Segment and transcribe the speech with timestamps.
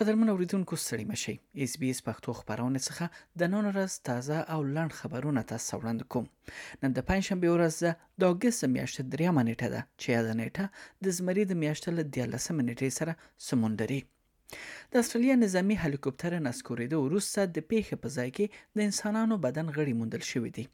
[0.00, 1.32] قدرمن اوریدونکو ستړي مشي
[1.66, 3.06] اس بي اس پښتو خبرونه څخه
[3.42, 6.26] د نن ورځ تازه او لړ خبرونه تاسو وړاندې کوم
[6.82, 7.74] نن د پنځشنبه ورځ
[8.24, 10.64] د اگست میاشتې درېمه نیټه ده چې دا نیټه
[11.08, 13.12] د زمری د میاشتې له 13 نیټې سره
[13.48, 14.00] سمون لري
[14.92, 18.46] د استرالیا نظامی هلیکوپټر نسکوریده وروسته د پیښې په ځای کې
[18.78, 20.64] د انسانانو بدن غړي موندل شوې دي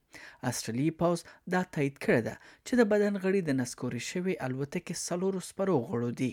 [0.52, 1.20] استرالی پاوز
[1.52, 2.34] دا تایید کړی ده
[2.66, 6.32] چې د بدن غړي د نسکوري شوی الوتکې سلور سپرو غړو دي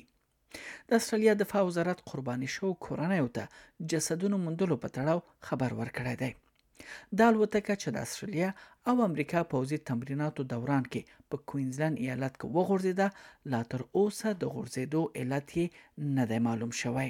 [0.87, 3.43] د استرالیا دفاع وزارت قرباني شو کورنۍ او ته
[3.91, 6.31] جسدونو موندلو په تړاو خبر ورکړی دی
[7.17, 8.49] د الوتکه چې د استرالیا
[8.89, 13.07] او امریکا پوځي تمریناتو دوران کې په کوینزلند ایالت کې وغورځیده
[13.51, 15.65] لا تر اوسه د غورځېدو علت یې
[16.17, 17.09] نه دی معلوم شوی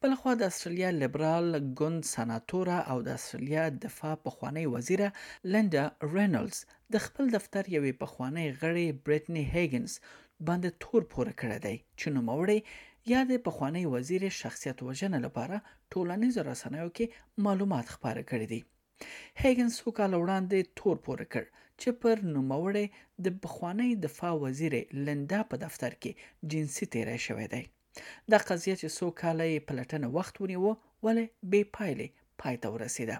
[0.00, 1.46] بلخوا د استرالیا لیبرال
[1.78, 5.08] ګوند سناتورا او د استرالیا دفاع پخوانی وزیره
[5.52, 5.84] لندا
[6.14, 6.58] رینولز
[6.92, 9.92] د خپل دفتر یوې پخوانی غړي بریټنی هیګنز
[10.48, 12.58] باندې تور پوره کړی دی چې نوموړی
[13.12, 15.56] یا د پخوانی وزیر شخصیت وژنه لپاره
[15.92, 17.06] ټولنیزو رسنیو کې
[17.46, 18.60] معلومات خپاره کړي دي
[19.42, 21.44] هیګنز څو کال وړاندې تور پوره کړ
[21.80, 22.86] چې پر نوموړی
[23.24, 24.74] د پخوانی دفاع وزیر
[25.06, 26.10] لندا په دفتر کې
[26.50, 27.62] جنسي تیری شوی دی
[28.32, 30.66] دا قضیه چې څو کاله یې پلټنه وخت ونیو
[31.04, 32.08] ولې بې پایلې
[32.40, 33.16] پای ته ورسیده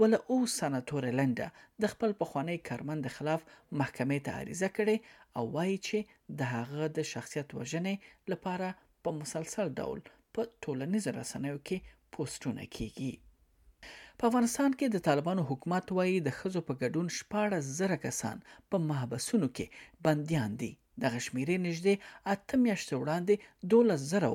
[0.00, 1.48] ولعو سناتور لنډه
[1.82, 3.40] د خپل پخوانی کارمند خلاف
[3.80, 4.96] محکمې ته عریضه کړې
[5.36, 5.98] او وایي چې
[6.38, 7.94] د هغه د شخصیت وژنې
[8.32, 8.68] لپاره
[9.02, 10.00] په مسلسل ډول
[10.34, 11.78] په ټولنیزو رسنیو کې
[12.12, 13.12] پوسټونه کیږي
[14.18, 18.36] په افغانستان کې د طالبانو حکومت وایي د خزو په ګډون شپاره زره کسان
[18.70, 19.66] په محبسونو کې
[20.08, 21.94] بنديان دي د غشمیرې نږدې
[22.34, 23.34] اته میاشتې وړاندې
[23.74, 24.30] 12 زره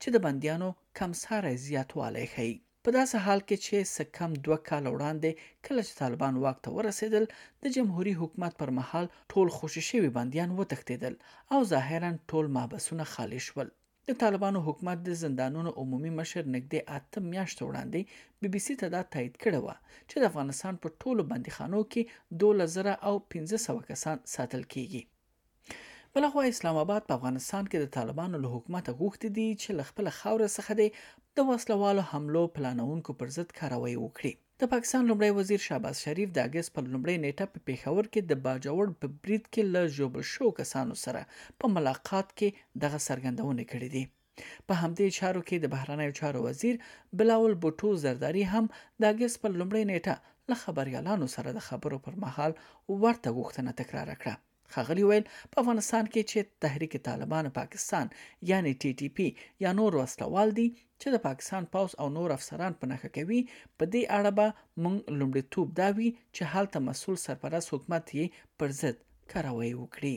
[0.00, 0.68] چې د بنديانو
[1.00, 2.54] کمساره زیاتوالی ښيي
[2.86, 5.30] په داسې حال کې چې سکم دوه کال وړاندې
[5.66, 7.24] کله چې طالبان واک ته ورسېدل
[7.64, 11.14] د جمهوریت حکومت پر مهال ټول خوشی شوی بنديان وتښتیدل
[11.54, 13.66] او ظاهرا ټول محبسونه خالی شول
[14.12, 18.00] د طالبانو حکومت د زندانونو عمومي مشر نګدې اته میاشتې وړاندې
[18.42, 19.68] بي بي سي ته دا تایید کړه و
[20.08, 22.18] چې د افغانستان په ټولو بنديخانو کې
[22.48, 25.02] 2000 او 1500 کسان ساتل کیږي
[26.16, 30.06] بلخوا اسلام آباد په افغانستان کې د طالبانو له حکومت غوښتي دي چې له خپل
[30.20, 30.88] خاورې څخه دی
[31.40, 34.32] د وسلوالو حملو پلانونکو پر ضد کاروي وکړي
[34.62, 38.42] د پاکستان لمړی وزیر شاباز شریف د اگست په لمړۍ نیټه په پیښور کې د
[38.48, 41.22] باجوړ په بریټ کې له جوبل شو کسانو سره
[41.60, 44.04] په ملاقات کې دغه سرګندونه کړې دي
[44.66, 46.82] په همدې چارو کې د بهرنیو چارو وزیر
[47.22, 52.20] بلاول بوټو زرداری هم د اگست په لومړۍ نیټه له خبريالانو سره د خبرو پر
[52.28, 54.38] مهال ورته غوښتنه تکرار کړه
[54.76, 58.06] خغلی ویل په افغانستان کې چې تحریک طالبان پاکستان
[58.50, 59.28] یعنی ټي ټي پی
[59.64, 60.66] یا نور وسلوال دي
[61.00, 63.40] چې د پاکستان پاوس او نور افسران په نخښه کوي
[63.78, 64.48] په دې اړه به
[64.82, 68.26] مونږ لومړیتوب داوي چې هلته مسول سرپرست حکومت یې
[68.62, 68.96] پر ضد
[69.34, 70.16] کاروي وکړي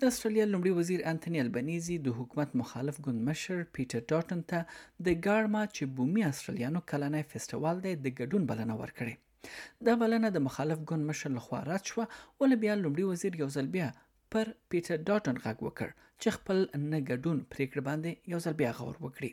[0.00, 5.22] د استرالیا لومړي وزیر انټونی البنيزي د حکومت مخالف ګوند مشر پیټر ډاټن ته د
[5.28, 9.16] ګارما چې بومي استرالیانو کلنۍ فېستوال دی د ګډون بلنه ورکړه
[9.86, 12.04] دا بلنه د مخالف ګوند مشر لخوا رد شوه
[12.40, 13.88] ولې بیا لومړي وزیر یو ځل بیا
[14.32, 15.88] پر پیټر ډاټن غږ وکړ
[16.20, 16.58] چې خپل
[16.92, 19.30] نه ګډون پریکړه باندې یو ځل بیا غور وکړي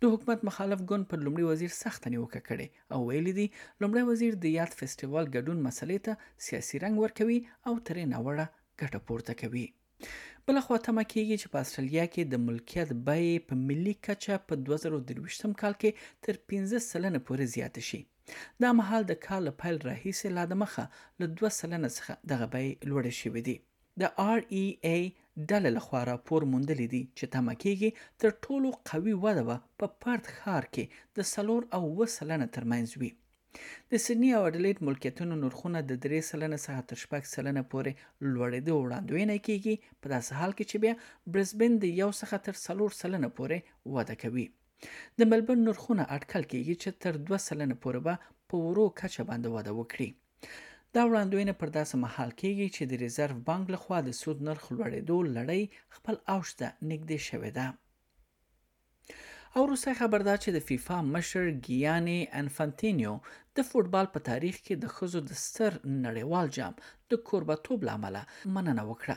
[0.00, 3.46] د حکومت مخالف ګوند پر لومړي وزیر سخت نیوکه کړې او ویلي دي
[3.80, 8.46] لومړي وزیر د یاد فېستیوال ګډون مسلې ته سیاسي رنګ ورکوي او ترې ناوړه
[8.80, 9.66] ګټه پورته کوي
[10.48, 14.60] بل خو تمه کیږي چې په استرالیا کې د ملکیت بیې په ملي کچه په
[14.72, 15.90] 2023 کال کې
[16.24, 18.00] تر 15 سلنه پورې زیات شي
[18.62, 20.84] دا مهال د کال له پیل راهیسې لا د مخه
[21.20, 23.56] له 2 سلنه څخه دغه بیې لوړې شوې دي
[24.00, 24.02] د
[24.32, 25.02] آر ای ای
[25.50, 27.90] ډله له خوا راپور موندلې دي چې تمه کېږي
[28.20, 30.84] تر ټولو قوي وده به په پارت ښار کې
[31.16, 33.10] د سلور او وسلنه ترمنځ وي
[33.90, 37.92] د سېډني او اډلېټ ملکیتونو نرخونه د 3 سلنه څخه تر 4 سلنه پورې
[38.32, 40.94] لوړېدو وړاندوینه کیږي په داسې حال کې چې بیا
[41.32, 42.54] برزبن د 1 څخه تر
[42.88, 43.58] 4 سلنه پورې
[43.96, 44.46] وده کوي
[45.18, 48.14] د ملبورن نرخونه اټکل کیږي چې تر 2 سلنه پورې به
[48.48, 50.08] په ورو کچه باندې واده وکړي
[50.94, 55.16] دا وړاندوینه پر داسې محل کیږي چې د ریزرو بانک لخوا د سود نرخ لوړېدو
[55.36, 55.62] لړۍ
[55.96, 57.66] خپل اوج ته نږدې شوې ده
[59.56, 63.14] او روسي خبردار چې د فیفا مشر ګیانی انفانتینیو
[63.56, 65.72] د فوتبال په تاریخ کې د خزو د ستر
[66.04, 66.74] نړیوال جام
[67.10, 68.16] د کوربتوب لامل
[68.54, 69.16] مننه وکړه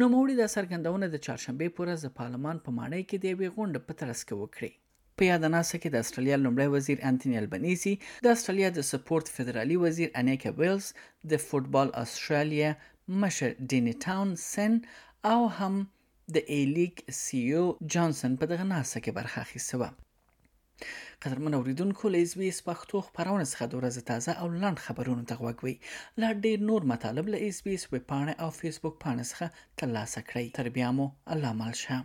[0.00, 3.92] نوموړي د سرګندونه د چهارشنبه پورې د پارلمان په ماڼۍ کې د یوې غونډې په
[4.00, 4.70] ترڅ کې وکړي
[5.18, 7.94] په یادناسه کې د استرالیا لومړی وزیر انټونی البنيزي
[8.26, 10.86] د استرالیا د سپورت فدرالي وزیر انیکا ویلز
[11.32, 12.70] د فوتبال استرالیا
[13.24, 14.72] مشر ډینی ټاون سن
[15.32, 15.74] او هم
[16.34, 17.64] د ایلیک سی او
[17.94, 19.88] جانسن په دغه ناسه کې برخه اخیسته
[21.22, 25.34] قدرمن اوریدونکو له اسبي اس پښتو خبرونه څخه د ورځې تازه او لنډ خبرونو ته
[25.40, 25.76] غوږوي
[26.20, 29.46] لا ډېر نور مطالب له اسبي اس ویب پاڼه او فیسبوک پاڼه څخه
[29.78, 31.96] ترلاسه کړئ تر بیا مو الله مل شه